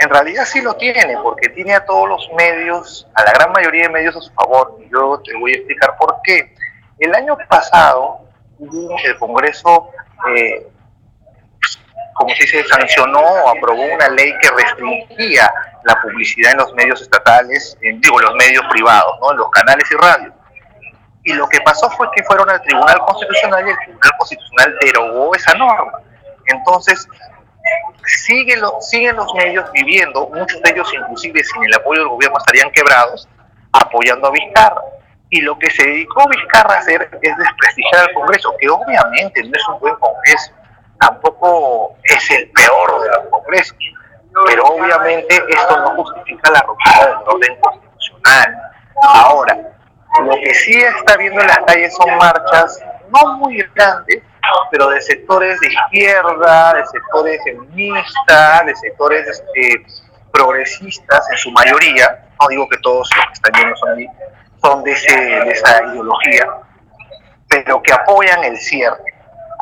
En 0.02 0.10
realidad 0.10 0.46
sí 0.46 0.62
lo 0.62 0.74
tiene, 0.74 1.16
porque 1.22 1.50
tiene 1.50 1.76
a 1.76 1.86
todos 1.86 2.10
los 2.10 2.30
medios, 2.36 3.08
a 3.14 3.24
la 3.24 3.34
gran 3.34 3.52
mayoría 3.52 3.84
de 3.84 3.90
medios 3.90 4.16
a 4.16 4.22
su 4.22 4.34
favor. 4.34 4.78
Y 4.84 4.92
yo 4.92 5.22
te 5.24 5.38
voy 5.38 5.54
a 5.54 5.56
explicar 5.58 5.96
por 5.98 6.18
qué. 6.24 6.56
El 6.98 7.14
año 7.14 7.38
pasado, 7.48 8.22
el 8.60 9.18
Congreso, 9.20 9.90
eh, 10.36 10.68
como 12.16 12.34
se 12.34 12.44
dice, 12.44 12.64
sancionó 12.66 13.20
o 13.20 13.50
aprobó 13.50 13.84
una 13.84 14.10
ley 14.10 14.34
que 14.42 14.50
restringía 14.50 15.54
la 15.84 16.02
publicidad 16.02 16.54
en 16.54 16.58
los 16.58 16.74
medios 16.74 17.02
estatales, 17.02 17.78
en, 17.82 18.02
digo, 18.02 18.20
los 18.20 18.34
medios 18.36 18.64
privados, 18.72 19.20
¿no? 19.22 19.32
en 19.32 19.38
los 19.38 19.52
canales 19.52 19.86
y 19.92 19.96
radios. 19.96 20.34
Y 21.24 21.34
lo 21.34 21.48
que 21.48 21.62
pasó 21.62 21.90
fue 21.92 22.08
que 22.16 22.24
fueron 22.24 22.50
al 22.50 22.62
Tribunal 22.64 22.98
Constitucional 23.06 23.68
y 23.68 23.70
el 23.70 23.78
Tribunal 23.78 24.12
Constitucional 24.18 24.78
derogó 24.82 25.36
esa 25.36 25.54
norma. 25.54 26.00
Entonces, 26.48 27.08
siguen, 28.12 28.62
siguen 28.82 29.16
los 29.16 29.34
medios 29.34 29.72
viviendo, 29.72 30.28
muchos 30.28 30.62
de 30.62 30.72
ellos 30.72 30.92
inclusive 30.94 31.44
sin 31.44 31.64
el 31.66 31.74
apoyo 31.76 32.02
del 32.02 32.10
gobierno 32.10 32.38
estarían 32.38 32.72
quebrados, 32.72 33.28
apoyando 33.72 34.28
a 34.28 34.32
Vizcarra. 34.32 34.82
Y 35.30 35.42
lo 35.42 35.58
que 35.58 35.70
se 35.72 35.84
dedicó 35.84 36.28
Vizcarra 36.28 36.76
a 36.76 36.80
hacer 36.80 37.10
es 37.22 37.38
desprestigiar 37.38 38.10
al 38.10 38.14
Congreso, 38.14 38.54
que 38.60 38.70
obviamente 38.70 39.44
no 39.44 39.52
es 39.56 39.68
un 39.70 39.80
buen 39.80 39.96
Congreso, 39.96 40.52
tampoco 41.00 41.96
es 42.04 42.32
el 42.32 42.50
peor 42.52 43.02
de 43.02 43.10
los 43.10 43.26
Congresos, 43.30 43.78
pero 44.46 44.66
obviamente 44.66 45.36
esto 45.50 45.80
no 45.80 45.96
justifica 45.96 46.52
la 46.52 46.62
ruptura 46.62 47.06
del 47.08 47.28
orden 47.28 47.60
constitucional. 47.60 48.58
Ahora, 49.04 49.58
lo 50.24 50.32
que 50.32 50.54
sí 50.54 50.74
está 50.74 51.18
viendo 51.18 51.42
en 51.42 51.48
las 51.48 51.60
calles 51.60 51.96
son 51.96 52.18
marchas 52.18 52.84
no 53.10 53.38
muy 53.38 53.58
grandes, 53.76 54.22
pero 54.70 54.90
de 54.90 55.02
sectores 55.02 55.60
de 55.60 55.68
izquierda, 55.68 56.74
de 56.74 56.86
sectores 56.86 57.42
feministas, 57.44 58.66
de 58.66 58.76
sectores 58.76 59.28
este, 59.28 59.86
progresistas 60.32 61.30
en 61.32 61.38
su 61.38 61.52
mayoría, 61.52 62.26
no 62.40 62.48
digo 62.48 62.68
que 62.70 62.78
todos 62.78 63.10
los 63.16 63.26
que 63.26 63.34
están 63.34 63.54
llenos 63.54 63.80
son, 63.80 64.06
son 64.62 64.84
de, 64.84 64.92
de 64.92 65.52
esa 65.52 65.84
ideología, 65.86 66.48
pero 67.50 67.82
que 67.82 67.94
apoyan 67.94 68.44
el 68.44 68.58
cierre. 68.58 69.04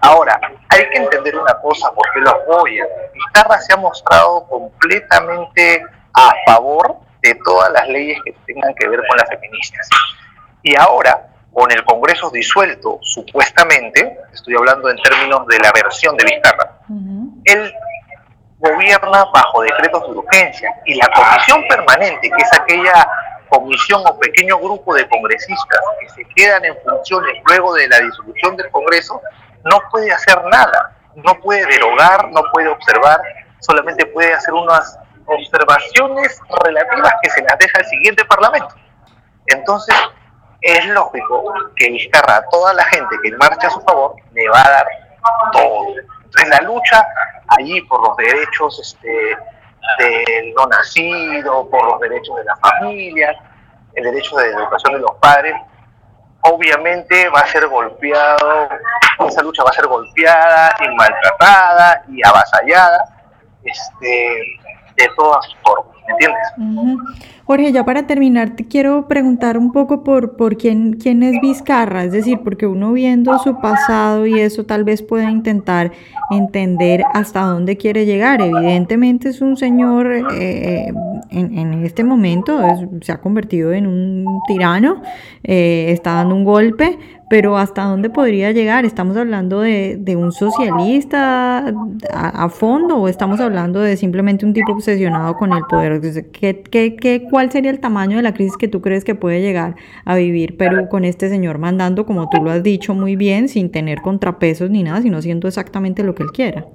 Ahora, 0.01 0.39
hay 0.69 0.89
que 0.89 0.98
entender 0.98 1.38
una 1.38 1.53
cosa, 1.55 1.91
¿por 1.91 2.10
qué 2.13 2.22
lo 2.22 2.29
apoyan? 2.29 2.88
Vizcarra 3.13 3.60
se 3.60 3.74
ha 3.74 3.77
mostrado 3.77 4.48
completamente 4.48 5.84
a 6.13 6.34
favor 6.46 6.96
de 7.22 7.36
todas 7.43 7.72
las 7.74 7.88
leyes 7.89 8.17
que 8.24 8.34
tengan 8.46 8.74
que 8.75 8.88
ver 8.88 9.01
con 9.08 9.17
las 9.17 9.27
feministas. 9.29 9.89
Y 10.63 10.75
ahora, 10.77 11.27
con 11.53 11.72
el 11.72 11.84
Congreso 11.84 12.29
disuelto, 12.29 13.00
supuestamente, 13.01 14.20
estoy 14.34 14.56
hablando 14.56 14.89
en 14.89 14.98
términos 14.98 15.46
de 15.48 15.60
la 15.60 15.72
versión 15.72 16.15
de 16.15 16.25
Vizcarra, 16.25 16.79
él 17.46 17.74
gobierna 18.60 19.25
bajo 19.34 19.62
decretos 19.62 20.03
de 20.03 20.18
urgencia 20.18 20.70
y 20.86 20.96
la 20.96 21.10
comisión 21.10 21.65
permanente, 21.68 22.29
que 22.29 22.44
es 22.44 22.53
aquella 22.53 23.10
comisión 23.50 24.03
o 24.06 24.20
pequeño 24.20 24.58
grupo 24.60 24.94
de 24.94 25.08
congresistas 25.08 25.79
que 26.00 26.10
se 26.10 26.25
quedan 26.36 26.63
en 26.65 26.75
funciones 26.84 27.41
luego 27.46 27.74
de 27.74 27.88
la 27.88 28.00
disolución 28.00 28.56
del 28.58 28.70
Congreso, 28.70 29.22
no 29.65 29.79
puede 29.91 30.12
hacer 30.12 30.41
nada, 30.46 30.96
no 31.15 31.34
puede 31.41 31.65
derogar, 31.65 32.29
no 32.29 32.41
puede 32.53 32.68
observar, 32.68 33.20
solamente 33.60 34.06
puede 34.06 34.34
hacer 34.34 34.53
unas 34.53 34.98
observaciones 35.25 36.39
relativas 36.63 37.13
que 37.22 37.29
se 37.29 37.41
las 37.41 37.58
deja 37.58 37.79
el 37.79 37.86
siguiente 37.86 38.25
Parlamento. 38.25 38.75
Entonces, 39.48 39.96
es 40.62 40.86
lógico 40.88 41.54
que 41.75 41.89
Vizcarra 41.89 42.44
toda 42.51 42.74
la 42.74 42.84
gente 42.86 43.16
que 43.24 43.32
marcha 43.38 43.68
a 43.68 43.72
su 43.72 43.82
favor 43.82 44.16
le 44.34 44.50
va 44.50 44.62
a 44.62 44.70
dar 44.70 44.88
todo. 45.54 45.88
Entonces 46.24 46.50
la 46.50 46.62
lucha 46.62 47.06
allí 47.48 47.82
por 47.82 48.01
los 48.01 48.18
derechos 48.18 48.80
este, 48.80 49.38
del 49.98 50.54
no 50.54 50.68
nacido, 50.68 51.68
por 51.70 51.84
los 51.86 52.00
derechos 52.01 52.36
de 52.38 52.44
la 52.44 52.56
familia, 52.58 53.36
el 53.96 54.04
derecho 54.04 54.36
de 54.38 54.50
educación 54.50 54.94
de 54.94 55.00
los 55.00 55.16
padres, 55.20 55.56
obviamente 56.42 57.30
va 57.30 57.42
a 57.42 57.48
ser 57.48 57.68
golpeado, 57.68 58.70
esa 59.28 59.42
lucha 59.42 59.63
va 59.63 59.70
a 59.70 59.74
ser 59.74 59.88
golpeada 59.88 60.75
y 60.80 60.96
maltratada 60.96 62.04
y 62.08 62.25
avasallada 62.25 63.20
este, 63.63 64.44
de 64.96 65.10
todas 65.16 65.46
formas, 65.63 65.96
¿me 66.08 66.13
entiendes? 66.13 66.48
Jorge, 67.50 67.72
ya 67.72 67.84
para 67.84 68.06
terminar, 68.06 68.56
te 68.56 68.68
quiero 68.68 69.08
preguntar 69.08 69.58
un 69.58 69.72
poco 69.72 70.03
por, 70.03 70.38
por 70.38 70.56
quién, 70.56 70.94
quién 70.94 71.24
es 71.24 71.41
Vizcarra, 71.41 72.03
es 72.03 72.12
decir, 72.12 72.41
porque 72.44 72.68
uno 72.68 72.94
viendo 72.94 73.39
su 73.39 73.60
pasado 73.60 74.27
y 74.27 74.39
eso 74.39 74.68
tal 74.68 74.84
vez 74.84 75.01
pueda 75.01 75.32
intentar 75.32 75.91
entender 76.29 77.03
hasta 77.12 77.41
dónde 77.41 77.75
quiere 77.75 78.06
llegar. 78.06 78.39
Evidentemente 78.39 79.29
es 79.29 79.41
un 79.41 79.58
señor 79.58 80.12
eh, 80.32 80.94
en, 81.32 81.58
en, 81.58 81.86
este 81.86 82.03
momento, 82.03 82.60
se 83.01 83.12
ha 83.12 83.20
convertido 83.20 83.74
en 83.74 83.88
un 83.88 84.41
tirano, 84.48 85.01
eh, 85.44 85.88
está 85.89 86.13
dando 86.13 86.36
un 86.36 86.44
golpe, 86.44 87.00
pero 87.29 87.58
¿hasta 87.58 87.84
dónde 87.84 88.10
podría 88.10 88.51
llegar? 88.51 88.86
¿Estamos 88.86 89.15
hablando 89.15 89.62
de, 89.62 90.15
un 90.18 90.32
socialista 90.32 91.72
a, 92.12 92.50
fondo 92.50 92.98
o 92.98 93.08
estamos 93.08 93.39
hablando 93.39 93.79
de 93.79 93.96
simplemente 93.98 94.46
un 94.46 94.53
tipo 94.53 94.74
obsesionado 94.74 95.36
con 95.36 95.53
el 95.53 95.63
poder? 95.70 96.01
¿Qué, 96.32 96.63
qué, 96.63 96.96
qué, 96.96 97.27
¿Cuál 97.29 97.38
sería 97.50 97.72
el 97.72 97.79
tamaño 97.79 98.17
de 98.17 98.24
la 98.24 98.34
crisis 98.34 98.58
que 98.58 98.67
tú 98.67 98.81
crees 98.81 99.03
que 99.03 99.15
puede 99.15 99.41
llegar 99.41 99.75
a 100.05 100.15
vivir 100.15 100.58
Perú 100.58 100.88
con 100.89 101.05
este 101.05 101.29
señor 101.29 101.58
mandando, 101.58 102.05
como 102.05 102.29
tú 102.29 102.43
lo 102.43 102.51
has 102.51 102.63
dicho 102.63 102.93
muy 102.93 103.15
bien, 103.15 103.48
sin 103.48 103.72
tener 103.72 104.01
contrapesos 104.01 104.69
ni 104.69 104.84
nada, 104.84 105.01
sino 105.01 105.17
haciendo 105.17 105.48
exactamente 105.48 106.03
lo 106.03 106.15
que 106.15 106.24
él 106.24 106.31
quiera? 106.31 106.65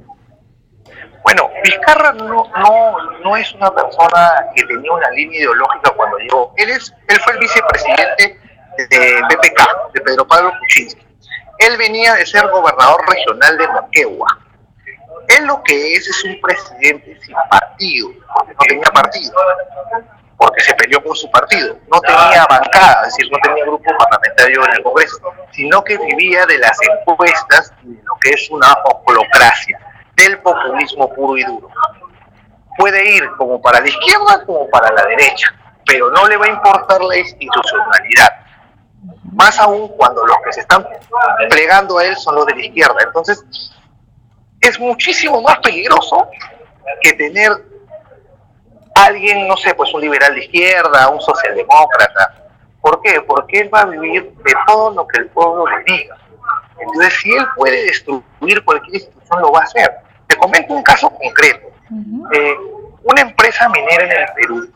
Bueno, 1.22 1.50
Vizcarra 1.62 2.12
no 2.12 3.36
es 3.36 3.52
una 3.54 3.70
persona 3.70 4.50
que 4.54 4.62
tenía 4.64 4.92
una 4.92 5.10
línea 5.10 5.40
ideológica 5.40 5.90
cuando 5.96 6.18
llegó. 6.18 6.52
Él, 6.56 6.70
es, 6.70 6.94
él 7.08 7.18
fue 7.20 7.32
el 7.32 7.38
vicepresidente 7.40 8.38
de 8.76 9.22
PPK, 9.28 9.92
de 9.94 10.00
Pedro 10.02 10.26
Pablo 10.26 10.52
Kuczynski. 10.60 11.02
Él 11.58 11.76
venía 11.78 12.14
de 12.14 12.26
ser 12.26 12.46
gobernador 12.50 13.00
regional 13.08 13.56
de 13.56 13.68
Moquegua. 13.68 14.38
Él 15.28 15.46
lo 15.46 15.62
que 15.62 15.94
es 15.94 16.06
es 16.06 16.24
un 16.24 16.38
presidente 16.40 17.18
sin 17.22 17.34
partido, 17.50 18.10
porque 18.34 18.52
no 18.52 18.64
tenía 18.68 18.90
partido, 18.92 19.32
porque 20.36 20.62
se 20.62 20.74
peleó 20.74 21.02
con 21.02 21.14
su 21.14 21.30
partido. 21.30 21.76
No 21.90 22.00
tenía 22.00 22.46
bancada, 22.48 23.06
es 23.06 23.14
decir, 23.14 23.30
no 23.30 23.38
tenía 23.42 23.64
grupo 23.64 23.84
parlamentario 23.98 24.64
en 24.64 24.72
el 24.72 24.82
Congreso, 24.82 25.18
sino 25.52 25.82
que 25.84 25.98
vivía 25.98 26.46
de 26.46 26.58
las 26.58 26.76
encuestas 26.82 27.72
y 27.82 27.94
de 27.94 28.02
lo 28.02 28.14
que 28.20 28.30
es 28.30 28.50
una 28.50 28.72
oclocracia, 28.84 29.78
del 30.16 30.38
populismo 30.40 31.12
puro 31.14 31.36
y 31.36 31.44
duro. 31.44 31.68
Puede 32.76 33.16
ir 33.16 33.28
como 33.36 33.60
para 33.60 33.80
la 33.80 33.88
izquierda 33.88 34.44
como 34.44 34.68
para 34.70 34.92
la 34.92 35.04
derecha, 35.04 35.54
pero 35.86 36.10
no 36.10 36.26
le 36.26 36.36
va 36.36 36.46
a 36.46 36.50
importar 36.50 37.00
la 37.02 37.16
institucionalidad 37.16 38.44
más 39.32 39.58
aún 39.58 39.88
cuando 39.96 40.24
los 40.26 40.36
que 40.44 40.52
se 40.52 40.60
están 40.60 40.86
plegando 41.50 41.98
a 41.98 42.04
él 42.04 42.16
son 42.16 42.36
los 42.36 42.46
de 42.46 42.54
la 42.54 42.64
izquierda. 42.64 42.96
Entonces, 43.04 43.44
es 44.60 44.78
muchísimo 44.78 45.42
más 45.42 45.58
peligroso 45.58 46.28
que 47.02 47.12
tener 47.14 47.52
alguien, 48.94 49.46
no 49.48 49.56
sé, 49.56 49.74
pues 49.74 49.92
un 49.94 50.00
liberal 50.00 50.34
de 50.34 50.44
izquierda, 50.44 51.08
un 51.08 51.20
socialdemócrata. 51.20 52.34
¿Por 52.80 53.00
qué? 53.02 53.20
Porque 53.22 53.60
él 53.60 53.70
va 53.74 53.80
a 53.80 53.86
vivir 53.86 54.32
de 54.32 54.52
todo 54.66 54.92
lo 54.92 55.06
que 55.06 55.20
el 55.20 55.28
pueblo 55.28 55.66
le 55.66 55.82
diga. 55.84 56.16
Entonces, 56.78 57.14
si 57.20 57.32
él 57.32 57.46
puede 57.56 57.84
destruir 57.86 58.64
cualquier 58.64 58.96
institución, 58.96 59.40
lo 59.40 59.52
va 59.52 59.60
a 59.60 59.64
hacer. 59.64 59.90
Te 60.26 60.36
comento 60.36 60.74
un 60.74 60.82
caso 60.82 61.10
concreto. 61.10 61.68
Eh, 62.32 62.56
una 63.02 63.20
empresa 63.22 63.68
minera 63.68 64.04
en 64.04 64.12
el 64.12 64.28
Perú 64.34 64.72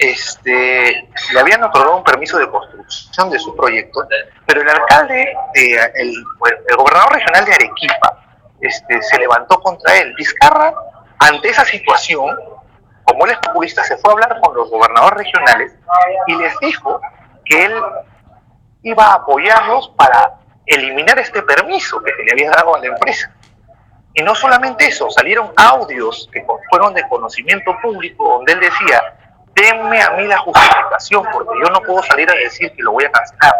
este, 0.00 1.08
le 1.32 1.40
habían 1.40 1.62
otorgado 1.62 1.98
un 1.98 2.04
permiso 2.04 2.38
de 2.38 2.48
construcción 2.48 3.28
de 3.28 3.38
su 3.38 3.54
proyecto, 3.54 4.00
pero 4.46 4.62
el 4.62 4.68
alcalde, 4.68 5.36
el, 5.54 6.24
gobernador 6.74 7.12
regional 7.12 7.44
de 7.44 7.52
Arequipa, 7.52 8.18
este, 8.62 9.02
se 9.02 9.18
levantó 9.18 9.60
contra 9.60 9.98
él. 9.98 10.14
Vizcarra, 10.16 10.72
ante 11.18 11.50
esa 11.50 11.66
situación, 11.66 12.34
como 13.10 13.26
él 13.26 13.32
es 13.32 13.38
populista, 13.38 13.82
se 13.82 13.96
fue 13.96 14.10
a 14.10 14.12
hablar 14.12 14.40
con 14.40 14.54
los 14.54 14.70
gobernadores 14.70 15.18
regionales 15.18 15.74
y 16.28 16.36
les 16.36 16.58
dijo 16.60 17.00
que 17.44 17.64
él 17.64 17.74
iba 18.82 19.04
a 19.04 19.14
apoyarlos 19.14 19.92
para 19.96 20.34
eliminar 20.66 21.18
este 21.18 21.42
permiso 21.42 22.00
que 22.02 22.12
se 22.14 22.22
le 22.22 22.32
había 22.32 22.50
dado 22.50 22.76
a 22.76 22.78
la 22.78 22.86
empresa. 22.86 23.32
Y 24.14 24.22
no 24.22 24.34
solamente 24.34 24.86
eso, 24.86 25.10
salieron 25.10 25.52
audios 25.56 26.28
que 26.32 26.44
fueron 26.70 26.94
de 26.94 27.06
conocimiento 27.08 27.76
público 27.82 28.36
donde 28.36 28.52
él 28.52 28.60
decía, 28.60 29.02
denme 29.54 30.00
a 30.00 30.10
mí 30.10 30.26
la 30.26 30.38
justificación 30.38 31.26
porque 31.32 31.50
yo 31.64 31.70
no 31.70 31.80
puedo 31.80 32.02
salir 32.04 32.30
a 32.30 32.34
decir 32.34 32.72
que 32.72 32.82
lo 32.82 32.92
voy 32.92 33.04
a 33.04 33.10
cancelar. 33.10 33.52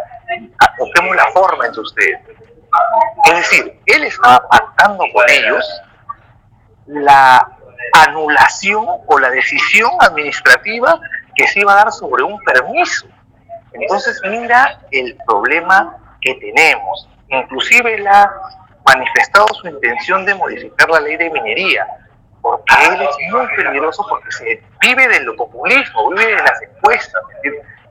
Busquemos 0.79 1.17
la 1.17 1.27
forma 1.33 1.67
entre 1.67 1.81
ustedes. 1.81 2.21
Es 3.25 3.37
decir, 3.37 3.81
él 3.87 4.05
estaba 4.05 4.49
pactando 4.49 5.05
con 5.13 5.29
ellos 5.29 5.83
la 6.87 7.57
anulación 7.93 8.87
o 9.07 9.19
la 9.19 9.31
decisión 9.31 9.91
administrativa 10.01 11.01
que 11.35 11.47
se 11.49 11.61
iba 11.61 11.73
a 11.73 11.77
dar 11.77 11.93
sobre 11.93 12.23
un 12.23 12.39
permiso. 12.41 13.07
Entonces 13.73 14.21
mira 14.25 14.81
el 14.91 15.17
problema 15.27 15.97
que 16.21 16.35
tenemos. 16.35 17.09
Inclusive 17.29 17.95
él 17.95 18.07
ha 18.07 18.31
manifestado 18.85 19.47
su 19.55 19.69
intención 19.69 20.25
de 20.25 20.35
modificar 20.35 20.89
la 20.91 21.01
ley 21.01 21.17
de 21.17 21.31
minería, 21.31 21.87
porque 22.43 22.75
él 22.87 23.03
es 23.03 23.33
muy 23.33 23.47
peligroso 23.57 24.05
porque 24.09 24.31
se 24.33 24.63
vive 24.81 25.09
del 25.09 25.35
populismo, 25.37 26.11
vive 26.11 26.27
de 26.27 26.43
las 26.43 26.63
encuestas, 26.63 27.23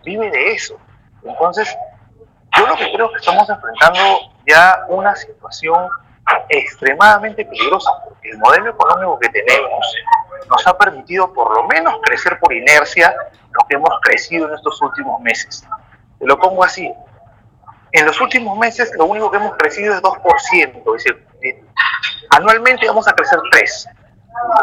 vive 0.03 0.29
de 0.29 0.51
eso. 0.51 0.77
Entonces, 1.23 1.75
yo 2.57 2.67
lo 2.67 2.75
que 2.75 2.91
creo 2.91 3.11
que 3.11 3.17
estamos 3.17 3.49
enfrentando 3.49 3.99
ya 4.47 4.85
una 4.87 5.15
situación 5.15 5.87
extremadamente 6.49 7.45
peligrosa, 7.45 7.91
porque 8.05 8.29
el 8.29 8.37
modelo 8.37 8.71
económico 8.71 9.19
que 9.19 9.29
tenemos 9.29 9.95
nos 10.49 10.67
ha 10.67 10.77
permitido 10.77 11.31
por 11.33 11.55
lo 11.55 11.67
menos 11.67 11.99
crecer 12.03 12.39
por 12.39 12.53
inercia 12.53 13.13
lo 13.51 13.67
que 13.67 13.75
hemos 13.75 13.91
crecido 14.01 14.47
en 14.47 14.55
estos 14.55 14.81
últimos 14.81 15.21
meses. 15.21 15.65
Te 16.19 16.25
lo 16.25 16.39
pongo 16.39 16.63
así. 16.63 16.91
En 17.91 18.05
los 18.05 18.19
últimos 18.21 18.57
meses 18.57 18.91
lo 18.97 19.05
único 19.05 19.31
que 19.31 19.37
hemos 19.37 19.55
crecido 19.57 19.95
es 19.95 20.01
2%, 20.01 20.95
es 20.95 21.03
decir, 21.03 21.27
eh, 21.41 21.63
anualmente 22.31 22.87
vamos 22.87 23.07
a 23.07 23.13
crecer 23.13 23.39
3%. 23.51 23.95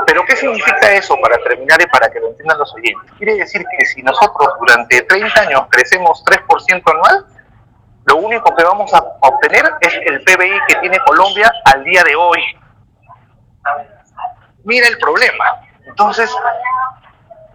Pero 0.06 0.24
¿qué 0.24 0.36
significa 0.36 0.92
eso 0.94 1.16
para 1.20 1.36
terminar 1.38 1.80
y 1.82 1.86
para 1.86 2.08
que 2.08 2.20
lo 2.20 2.28
entiendan 2.28 2.58
los 2.58 2.72
oyentes? 2.74 3.12
Quiere 3.18 3.34
decir 3.34 3.64
que 3.78 3.86
si 3.86 4.02
nosotros 4.02 4.48
durante 4.60 5.02
30 5.02 5.40
años 5.40 5.62
crecemos 5.70 6.24
3% 6.24 6.82
anual, 6.86 7.26
lo 8.06 8.16
único 8.18 8.54
que 8.54 8.62
vamos 8.62 8.94
a 8.94 9.04
obtener 9.20 9.64
es 9.80 9.94
el 10.06 10.22
PBI 10.22 10.60
que 10.68 10.76
tiene 10.76 10.98
Colombia 11.00 11.52
al 11.64 11.82
día 11.82 12.04
de 12.04 12.14
hoy. 12.14 12.40
Mira 14.64 14.86
el 14.86 14.96
problema. 14.98 15.44
Entonces, 15.84 16.32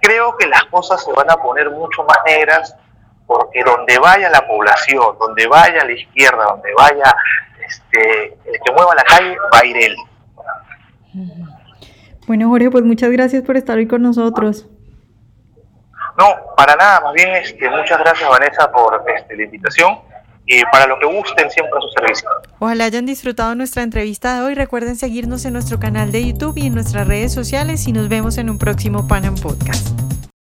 creo 0.02 0.36
que 0.36 0.48
las 0.48 0.66
cosas 0.66 1.04
se 1.04 1.12
van 1.14 1.32
a 1.32 1.38
poner 1.38 1.70
mucho 1.70 2.04
más 2.04 2.18
negras 2.26 2.76
porque 3.26 3.64
donde 3.64 3.98
vaya 3.98 4.30
la 4.30 4.46
población, 4.46 5.18
donde 5.18 5.48
vaya 5.48 5.86
la 5.86 5.92
izquierda, 5.94 6.44
donde 6.44 6.74
vaya 6.74 7.16
este, 7.66 8.38
el 8.44 8.60
que 8.62 8.72
mueva 8.74 8.94
la 8.94 9.04
calle, 9.04 9.38
va 9.54 9.60
a 9.60 9.66
ir 9.66 9.78
él. 9.78 9.96
Bueno, 12.28 12.50
Jorge, 12.50 12.70
pues 12.70 12.84
muchas 12.84 13.10
gracias 13.10 13.44
por 13.44 13.56
estar 13.56 13.78
hoy 13.78 13.88
con 13.88 14.02
nosotros. 14.02 14.68
No, 16.18 16.56
para 16.58 16.76
nada, 16.76 17.00
más 17.00 17.14
bien 17.14 17.30
este, 17.36 17.70
muchas 17.70 17.98
gracias 18.00 18.30
Vanessa 18.30 18.70
por 18.70 19.02
este, 19.08 19.38
la 19.38 19.44
invitación 19.44 20.11
y 20.46 20.62
para 20.72 20.88
lo 20.88 21.00
que 21.00 21.06
gusten 21.06 21.50
siempre 21.50 21.78
a 21.78 21.82
su 21.82 21.90
servicio. 21.90 22.30
Ojalá 22.60 22.86
hayan 22.86 23.06
disfrutado 23.06 23.56
nuestra 23.56 23.84
entrevista 23.84 24.36
de 24.36 24.46
hoy. 24.46 24.56
Recuerden 24.56 24.96
seguirnos 24.96 25.46
en 25.46 25.54
nuestro 25.54 25.80
canal 25.80 26.12
de 26.12 26.26
YouTube 26.26 26.58
y 26.58 26.68
en 26.68 26.74
nuestras 26.74 27.08
redes 27.08 27.34
sociales 27.34 27.88
y 27.88 27.94
nos 27.94 28.10
vemos 28.10 28.38
en 28.38 28.50
un 28.50 28.58
próximo 28.58 29.08
Panam 29.08 29.36
Podcast. 29.36 30.11